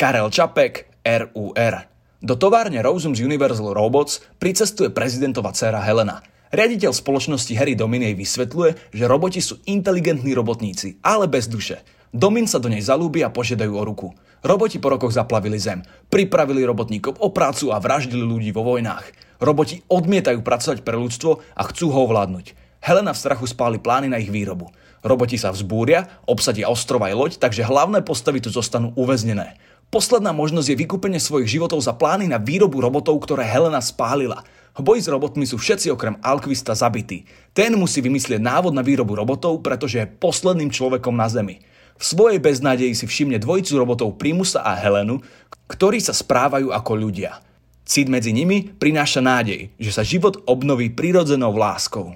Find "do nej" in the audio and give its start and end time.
12.56-12.80